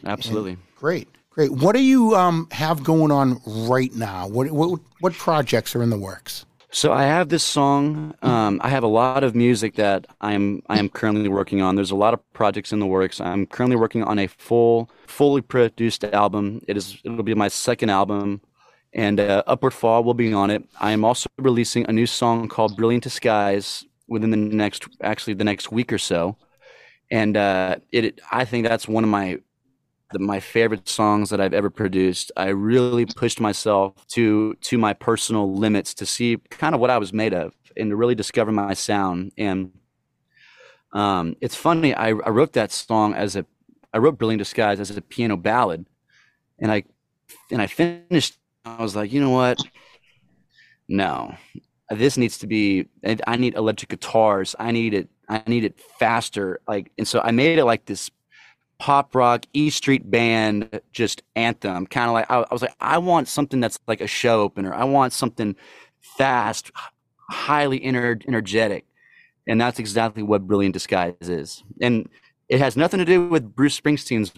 [0.05, 0.53] Absolutely.
[0.53, 1.53] And great, great.
[1.53, 4.27] What do you um, have going on right now?
[4.27, 6.45] What, what what projects are in the works?
[6.71, 8.15] So I have this song.
[8.23, 11.77] Um, I have a lot of music that I am I am currently working on.
[11.77, 13.21] There's a lot of projects in the works.
[13.21, 16.63] I'm currently working on a full, fully produced album.
[16.67, 18.41] It is it'll be my second album,
[18.95, 20.65] and uh, Upward Fall will be on it.
[20.81, 25.45] I am also releasing a new song called Brilliant Disguise within the next actually the
[25.45, 26.37] next week or so,
[27.11, 29.41] and uh, it I think that's one of my
[30.13, 32.31] the, my favorite songs that I've ever produced.
[32.37, 36.99] I really pushed myself to to my personal limits to see kind of what I
[36.99, 39.33] was made of and to really discover my sound.
[39.37, 39.73] And
[40.93, 43.45] um, it's funny, I, I wrote that song as a
[43.93, 45.87] I wrote Brilliant Disguise as a piano ballad,
[46.59, 46.85] and I
[47.51, 48.39] and I finished.
[48.65, 49.61] I was like, you know what?
[50.89, 51.35] No,
[51.91, 52.87] this needs to be.
[53.27, 54.55] I need electric guitars.
[54.59, 55.09] I need it.
[55.29, 56.61] I need it faster.
[56.69, 58.11] Like, and so I made it like this
[58.79, 61.87] pop rock E Street Band just anthem.
[61.87, 64.75] Kind of like I, I, was like, I want something that's like a show opener.
[64.75, 65.57] I want something
[66.01, 66.71] fast,
[67.31, 68.87] highly ener- energetic,
[69.47, 71.65] and that's exactly what Brilliant Disguise is.
[71.81, 72.09] And
[72.49, 74.33] it has nothing to do with Bruce Springsteen's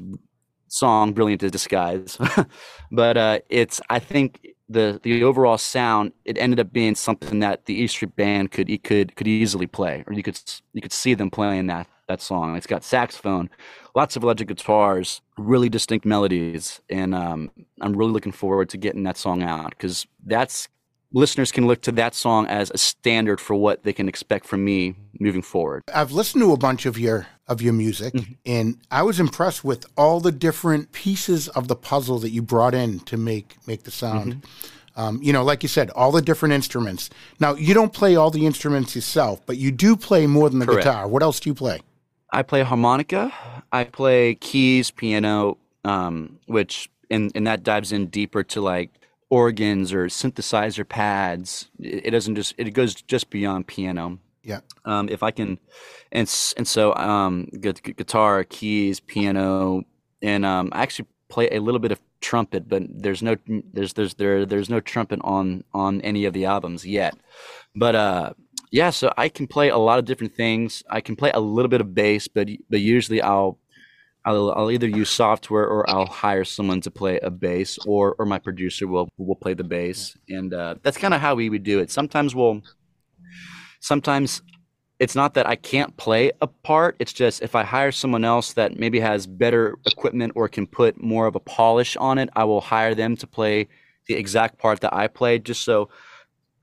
[0.68, 2.18] song "Brilliant Disguise,"
[2.90, 7.66] but uh, it's I think the the overall sound, it ended up being something that
[7.66, 10.40] the E Street Band could could could easily play, or you could
[10.72, 12.56] you could see them playing that that song.
[12.56, 13.48] It's got saxophone,
[13.94, 17.50] lots of electric guitars, really distinct melodies, and um,
[17.80, 20.68] I'm really looking forward to getting that song out because that's
[21.16, 24.62] listeners can look to that song as a standard for what they can expect from
[24.62, 25.82] me moving forward.
[25.92, 28.32] I've listened to a bunch of your of your music mm-hmm.
[28.44, 32.74] and I was impressed with all the different pieces of the puzzle that you brought
[32.74, 34.34] in to make make the sound.
[34.34, 35.00] Mm-hmm.
[35.00, 37.10] Um, you know, like you said, all the different instruments.
[37.38, 40.64] Now, you don't play all the instruments yourself, but you do play more than the
[40.64, 40.84] Correct.
[40.84, 41.06] guitar.
[41.06, 41.80] What else do you play?
[42.32, 43.30] I play harmonica.
[43.70, 48.90] I play keys, piano, um, which and and that dives in deeper to like
[49.30, 51.70] organs or synthesizer pads.
[51.78, 54.18] It, it doesn't just it goes just beyond piano.
[54.42, 54.60] Yeah.
[54.84, 55.58] Um, if I can,
[56.12, 59.82] and and so um, guitar, keys, piano,
[60.22, 63.36] and um, I actually play a little bit of trumpet, but there's no
[63.72, 67.16] there's there's there there's no trumpet on on any of the albums yet.
[67.74, 68.32] But uh,
[68.70, 70.82] yeah, so I can play a lot of different things.
[70.88, 73.58] I can play a little bit of bass, but but usually I'll
[74.26, 78.26] I'll, I'll either use software or I'll hire someone to play a bass, or or
[78.26, 81.62] my producer will will play the bass, and uh, that's kind of how we would
[81.62, 81.92] do it.
[81.92, 82.60] Sometimes we'll,
[83.78, 84.42] sometimes
[84.98, 86.96] it's not that I can't play a part.
[86.98, 91.00] It's just if I hire someone else that maybe has better equipment or can put
[91.00, 93.68] more of a polish on it, I will hire them to play
[94.08, 95.88] the exact part that I played, just so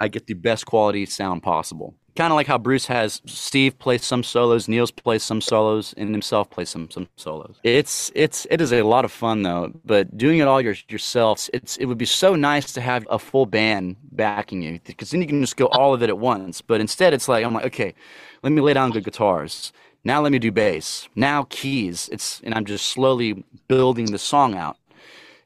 [0.02, 3.98] I get the best quality sound possible kind of like how Bruce has Steve play
[3.98, 7.58] some solos, Nils plays some solos, and himself plays some some solos.
[7.64, 11.50] It's it's it is a lot of fun though, but doing it all your, yourself,
[11.54, 15.22] it's it would be so nice to have a full band backing you because then
[15.22, 16.62] you can just go all of it at once.
[16.62, 17.94] But instead, it's like I'm like, okay,
[18.44, 19.72] let me lay down good guitars.
[20.04, 21.08] Now let me do bass.
[21.16, 22.10] Now keys.
[22.12, 24.78] It's and I'm just slowly building the song out.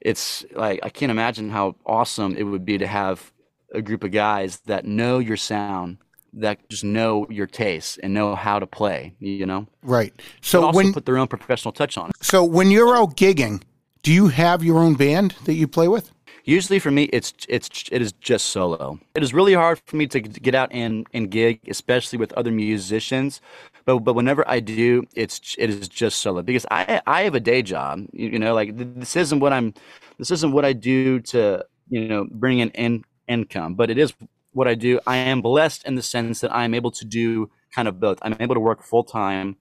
[0.02, 3.32] It's like I can't imagine how awesome it would be to have
[3.74, 5.98] a group of guys that know your sound
[6.34, 9.68] that just know your taste and know how to play, you know?
[9.84, 10.14] Right.
[10.42, 12.16] So also when put their own professional touch on it.
[12.22, 13.62] So when you're out gigging,
[14.04, 16.12] do you have your own band that you play with?
[16.44, 18.98] Usually for me, it's it's it is just solo.
[19.16, 22.52] It is really hard for me to get out and, and gig, especially with other
[22.52, 23.42] musicians.
[23.84, 27.42] But but whenever I do, it's it is just solo because I I have a
[27.42, 28.08] day job.
[28.14, 29.74] You, you know, like this isn't what I'm.
[30.20, 34.14] This isn't what I do to you know bring in, in income, but it is
[34.58, 37.52] what I do, I am blessed in the sense that I am able to do
[37.76, 38.18] kind of both.
[38.24, 39.56] I'm able to work full time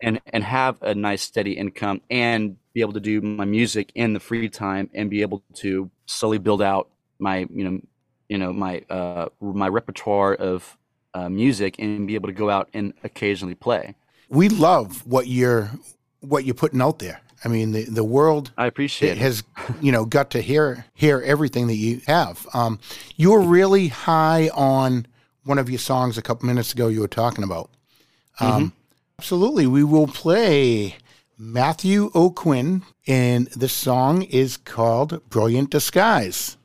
[0.00, 4.14] and and have a nice steady income and be able to do my music in
[4.14, 7.80] the free time and be able to slowly build out my you know
[8.30, 10.78] you know my uh my repertoire of
[11.12, 13.94] uh, music and be able to go out and occasionally play.
[14.30, 15.70] We love what you're
[16.20, 17.20] what you're putting out there.
[17.44, 19.42] I mean, the, the world I appreciate has
[19.80, 22.46] you know got to hear hear everything that you have.
[22.54, 22.78] Um,
[23.16, 25.06] you were really high on
[25.44, 26.88] one of your songs a couple minutes ago.
[26.88, 27.70] You were talking about.
[28.40, 28.76] Um, mm-hmm.
[29.18, 30.96] Absolutely, we will play
[31.38, 36.56] Matthew Aucoin, and the song is called "Brilliant Disguise."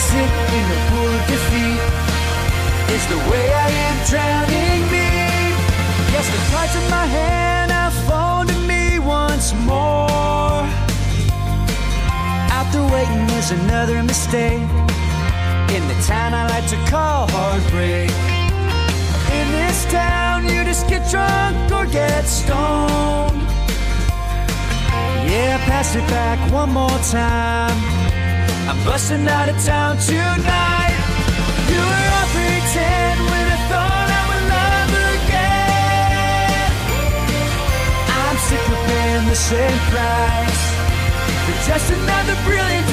[0.00, 1.80] Sit in the pool of defeat.
[2.94, 5.08] Is the way I am drowning me.
[6.14, 7.94] Yes, the cards in my hand have
[8.48, 10.40] to me once more.
[12.72, 14.62] There waiting is another mistake.
[15.76, 18.39] In the town I like to call heartbreak.
[19.38, 23.40] In this town, you just get drunk or get stoned.
[25.30, 27.78] Yeah, pass it back one more time.
[28.68, 30.98] I'm busting out of town tonight.
[31.70, 36.70] You were all pretend when I thought I would love again.
[38.26, 40.62] I'm sick of paying the same price
[41.44, 42.89] for just another brilliant.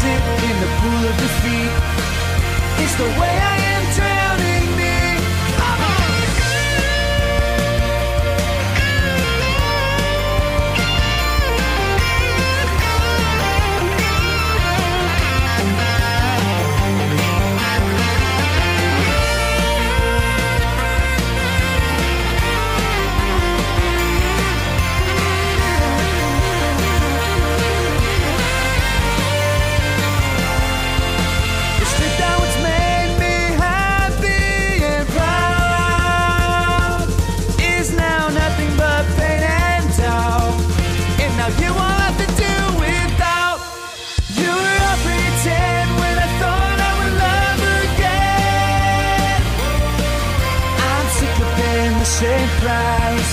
[0.00, 1.72] Sit in the pool of defeat.
[2.82, 3.69] It's the way I am
[52.10, 53.32] same price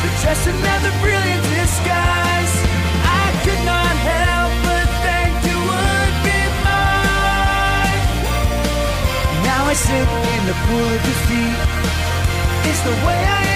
[0.00, 2.54] for just another brilliant disguise.
[3.24, 8.04] I could not help but think you would be mine.
[9.48, 11.58] Now I sit in the pool of defeat.
[12.68, 13.55] It's the way I am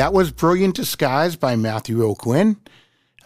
[0.00, 2.56] That was Brilliant Disguise by Matthew Aucoin.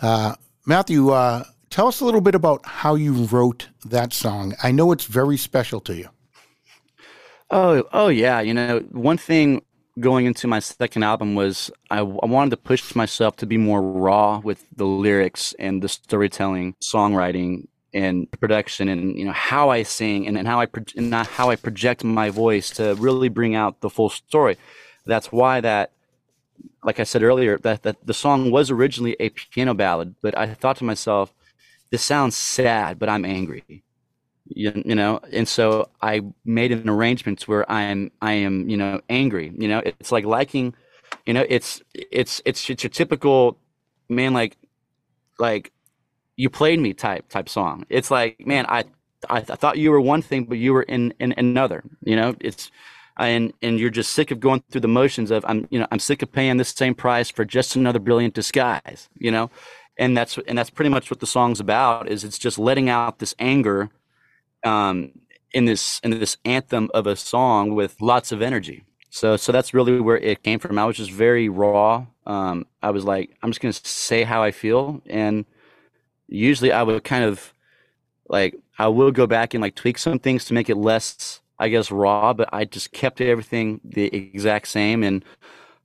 [0.03, 0.35] Uh,
[0.67, 4.57] Matthew, uh, tell us a little bit about how you wrote that song.
[4.61, 6.09] I know it's very special to you.
[7.49, 8.41] Oh, oh yeah.
[8.41, 9.63] You know, one thing
[10.01, 13.81] going into my second album was I, I wanted to push myself to be more
[13.81, 19.85] raw with the lyrics and the storytelling, songwriting, and production, and you know how I
[19.85, 23.55] sing and, and how I pro- and how I project my voice to really bring
[23.55, 24.57] out the full story.
[25.07, 25.93] That's why that,
[26.83, 30.55] like I said earlier, that that the song was originally a piano ballad, but I
[30.55, 31.33] thought to myself,
[31.91, 33.85] this sounds sad, but I'm angry.
[34.47, 35.21] You, you know?
[35.33, 39.53] And so i made an arrangement where i'm i am you know angry.
[39.57, 40.75] You know it's like liking
[41.27, 43.59] you know it's it's it's it's your typical
[44.09, 44.57] man like
[45.39, 45.73] like
[46.37, 47.87] you played me type type song.
[47.89, 48.85] It's like man i
[49.31, 52.17] i, th- I thought you were one thing but you were in, in another you
[52.17, 52.37] know?
[52.41, 52.71] It's
[53.19, 55.99] and and you're just sick of going through the motions of i'm you know i'm
[55.99, 59.51] sick of paying this same price for just another brilliant disguise you know
[59.99, 63.19] and that's and that's pretty much what the song's about is it's just letting out
[63.19, 63.91] this anger
[64.65, 65.13] um,
[65.53, 68.85] in this in this anthem of a song with lots of energy.
[69.11, 70.79] So so that's really where it came from.
[70.79, 72.07] I was just very raw.
[72.27, 75.45] Um, I was like, I'm just gonna say how I feel, and
[76.27, 77.53] usually I would kind of
[78.29, 81.69] like I will go back and like tweak some things to make it less, I
[81.69, 82.33] guess, raw.
[82.33, 85.25] But I just kept everything the exact same, and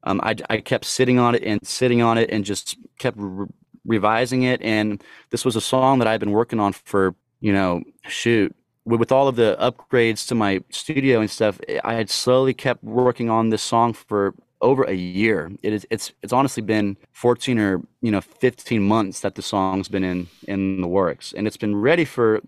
[0.04, 3.48] um, I I kept sitting on it and sitting on it and just kept re-
[3.86, 4.62] revising it.
[4.62, 8.56] And this was a song that I've been working on for you know shoot
[8.90, 12.84] with, with all of the upgrades to my studio and stuff, I had slowly kept
[12.84, 15.52] working on this song for over a year.
[15.64, 19.88] It is it's it's honestly been 14 or you know 15 months that the song's
[19.88, 22.42] been in in the works, and it's been ready for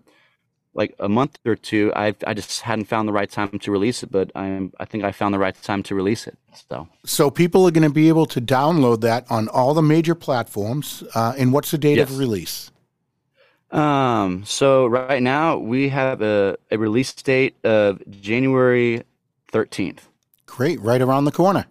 [0.74, 1.92] like a month or two.
[1.94, 5.04] I I just hadn't found the right time to release it, but I'm I think
[5.04, 6.36] I found the right time to release it.
[6.68, 10.14] So So people are going to be able to download that on all the major
[10.14, 11.02] platforms.
[11.14, 12.10] Uh, and what's the date Yes.
[12.10, 12.70] of release?
[13.70, 19.02] Um, so right now we have a, a release date of January
[19.50, 20.00] 13th.
[20.44, 21.64] Great, right around the corner.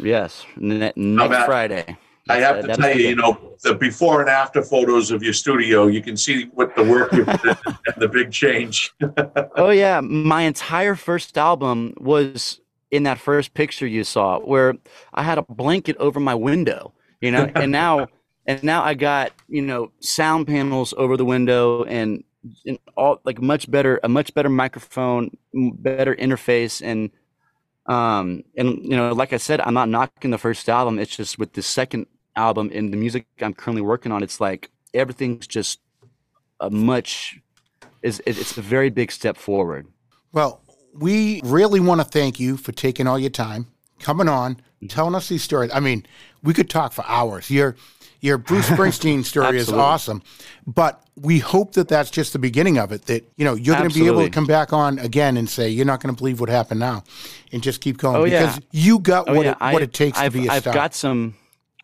[0.00, 1.96] Yes, ne- next Friday.
[2.28, 5.86] I have to tell you, you know, the before and after photos of your studio,
[5.86, 8.92] you can see what the work you put in and the big change.
[9.58, 12.60] Oh yeah, my entire first album was
[12.90, 14.74] in that first picture you saw where
[15.14, 18.08] I had a blanket over my window, you know, and now
[18.46, 22.22] and now I got, you know, sound panels over the window and,
[22.66, 27.10] and all like much better a much better microphone, better interface and
[27.86, 30.98] um and you know, like I said, I'm not knocking the first album.
[30.98, 32.06] It's just with the second
[32.36, 35.80] album and the music I'm currently working on, it's like everything's just
[36.60, 37.38] a much
[38.02, 39.86] is it's a very big step forward.
[40.32, 40.62] Well,
[40.94, 43.66] we really want to thank you for taking all your time,
[44.00, 44.86] coming on, mm-hmm.
[44.86, 45.70] telling us these stories.
[45.74, 46.06] I mean,
[46.42, 47.50] we could talk for hours.
[47.50, 47.76] Your
[48.20, 50.22] your Bruce Springsteen story is awesome,
[50.66, 53.06] but we hope that that's just the beginning of it.
[53.06, 55.68] That you know you're going to be able to come back on again and say
[55.68, 57.04] you're not going to believe what happened now,
[57.52, 58.46] and just keep going Oh, yeah.
[58.46, 60.52] because you got Oh, what yeah, it, what I- it takes I've, to be a
[60.52, 60.74] I've star.
[60.74, 61.34] got some.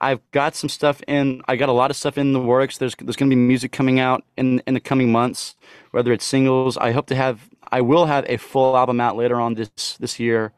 [0.03, 1.43] I've got some stuff in.
[1.49, 2.79] I got a lot of stuff in the works.
[2.79, 5.57] There's there's going to be music coming out in in the coming months.
[5.93, 7.49] Whether it's singles, I hope to have.
[7.73, 10.53] I will have a full album out later on this this year,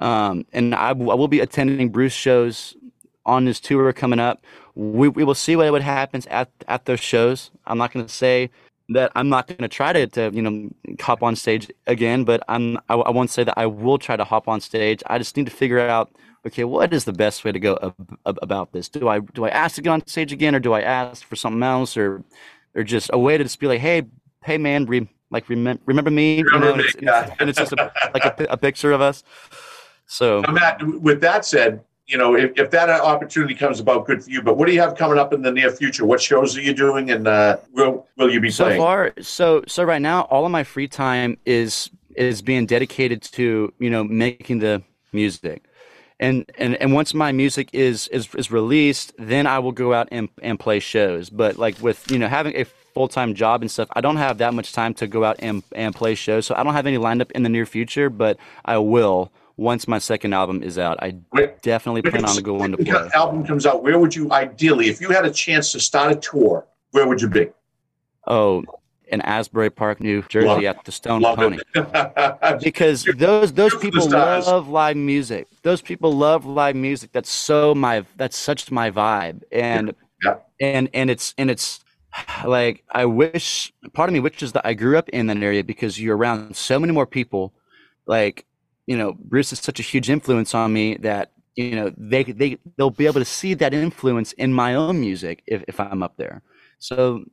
[0.00, 2.76] um, and I, w- I will be attending Bruce shows
[3.26, 4.42] on his tour coming up.
[4.74, 7.50] We we will see what what happens at at those shows.
[7.66, 8.50] I'm not going to say
[8.90, 10.70] that I'm not going to try to, to you know
[11.00, 14.24] hop on stage again, but I'm I, I won't say that I will try to
[14.24, 15.02] hop on stage.
[15.06, 16.10] I just need to figure out
[16.46, 18.88] okay what is the best way to go ab- ab- about this.
[18.88, 21.36] Do I do I ask to get on stage again, or do I ask for
[21.36, 22.22] something else, or
[22.74, 24.02] or just a way to just be like hey
[24.44, 27.40] hey man re, like remem- remember me Remember you know and me, it's, and it's,
[27.40, 29.24] and it's just a, like a, a picture of us.
[30.06, 34.24] So Now, Matt, with that said, you know, if, if that opportunity comes about, good
[34.24, 34.40] for you.
[34.40, 36.06] But what do you have coming up in the near future?
[36.06, 38.80] What shows are you doing, and uh, will will you be so playing?
[38.80, 43.72] far so so right now all of my free time is is being dedicated to
[43.78, 44.82] you know making the
[45.12, 45.67] music
[46.20, 50.08] and and and once my music is is is released then i will go out
[50.10, 51.30] and and play shows.
[51.30, 54.52] But like with you know having a full-time job and stuff i don't have that
[54.54, 56.46] much time to go out and and play shows.
[56.46, 59.88] So i don't have any lined up in the near future but i will once
[59.88, 60.96] my second album is out.
[61.02, 64.88] I Where- definitely plan on going to play album comes out, where would you ideally,
[64.88, 67.48] if you had a chance to start a tour, where would you be?
[68.28, 68.62] oh
[69.10, 71.58] in asbury park new jersey Love- at the stone pony
[72.62, 75.46] because those those people love live music.
[75.62, 77.12] Those people love live music.
[77.12, 79.42] That's so my that's such my vibe.
[79.52, 79.94] And
[80.24, 80.36] Yeah.
[80.60, 81.80] and and it's and it's
[82.44, 86.00] like I wish part of me wishes that I grew up in that area because
[86.00, 87.52] you're around so many more people.
[88.06, 88.46] Like,
[88.86, 92.58] you know, Bruce is such a huge influence on me that, you know, they they
[92.76, 96.16] they'll be able to see that influence in my own music if, if I'm up
[96.16, 96.42] there.
[96.78, 97.24] So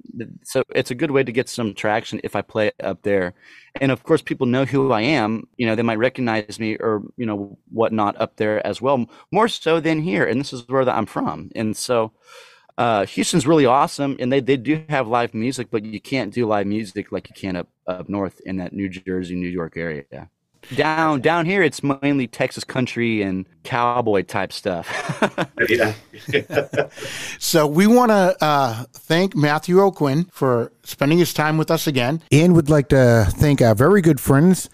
[0.44, 3.34] so it's a good way to get some traction if I play up there.
[3.80, 5.48] And of course people know who i am.
[5.58, 9.48] You know they might recognize me or you know whatnot up there as well more
[9.48, 10.26] so than here.
[10.26, 11.52] And this is where that i'm from.
[11.56, 12.12] And so
[12.78, 16.46] uh, houston's really awesome and they, they do have live music but you can't do
[16.46, 20.30] live music like you can up, up north in that new jersey new york area
[20.76, 24.88] down down here it's mainly texas country and cowboy type stuff
[25.70, 25.94] yeah.
[27.40, 32.22] So we want to uh, thank Matthew Aucoin for spending his time with us again,
[32.32, 34.70] and would like to thank our very good friends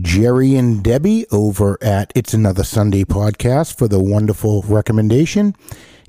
[0.00, 5.54] Jerry and Debbie over at It's Another Sunday podcast for the wonderful recommendation.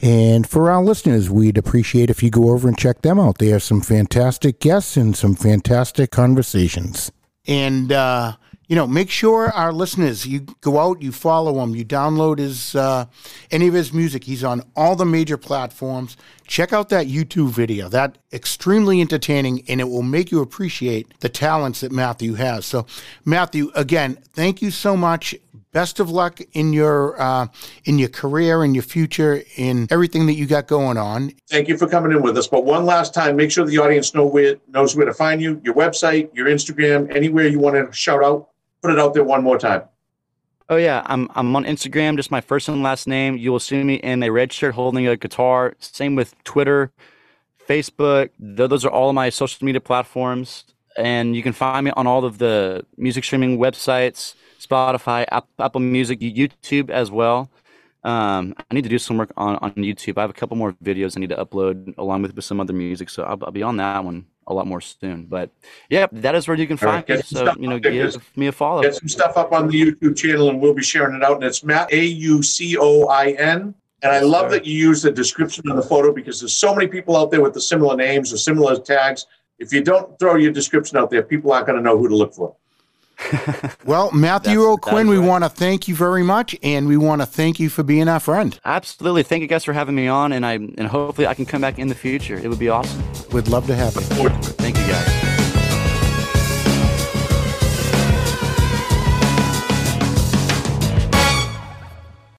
[0.02, 3.38] And for our listeners, we'd appreciate if you go over and check them out.
[3.38, 7.12] They have some fantastic guests and some fantastic conversations.
[7.46, 8.36] And uh,
[8.74, 12.74] you know, make sure our listeners, you go out, you follow him, you download his
[12.74, 13.06] uh,
[13.52, 14.24] any of his music.
[14.24, 16.18] He's on all the major platforms.
[16.48, 17.88] Check out that YouTube video.
[17.88, 22.66] That extremely entertaining, and it will make you appreciate the talents that Matthew has.
[22.66, 22.88] So,
[23.26, 25.36] Matthew, again, thank you so much.
[25.72, 27.50] Best of luck in your uh,
[27.86, 31.32] in your career, in your future, in everything that you got going on.
[31.48, 32.48] Thank you for coming in with us.
[32.48, 35.62] But one last time, make sure the audience know where knows where to find you,
[35.64, 38.50] your website, your Instagram, anywhere you want to shout out.
[38.84, 39.84] Put it out there one more time.
[40.68, 43.38] Oh yeah, I'm I'm on Instagram, just my first and last name.
[43.38, 45.74] You will see me in a red shirt holding a guitar.
[45.80, 46.92] Same with Twitter,
[47.68, 48.30] Facebook.
[48.40, 50.66] Th- those are all of my social media platforms,
[50.98, 55.80] and you can find me on all of the music streaming websites, Spotify, App, Apple
[55.80, 57.50] Music, YouTube as well.
[58.04, 60.18] Um, I need to do some work on, on YouTube.
[60.18, 62.74] I have a couple more videos I need to upload along with, with some other
[62.74, 65.26] music, so I'll, I'll be on that one a lot more soon.
[65.26, 65.50] But
[65.90, 67.24] yeah, that is where you can All right, find me.
[67.24, 68.82] So you know, there, me a follow.
[68.82, 71.36] Get some stuff up on the YouTube channel, and we'll be sharing it out.
[71.36, 73.74] And it's Matt A U C O I N.
[74.04, 76.88] And I love that you use the description of the photo because there's so many
[76.88, 79.28] people out there with the similar names or similar tags.
[79.60, 82.16] If you don't throw your description out there, people aren't going to know who to
[82.16, 82.54] look for.
[83.86, 85.28] Well, Matthew That's- Aucoin, that we right.
[85.28, 88.20] want to thank you very much, and we want to thank you for being our
[88.20, 88.58] friend.
[88.64, 89.24] Absolutely.
[89.24, 91.80] Thank you guys for having me on, and I and hopefully I can come back
[91.80, 92.38] in the future.
[92.38, 93.04] It would be awesome.
[93.32, 94.02] We'd love to have you.
[94.30, 95.43] Thank you guys.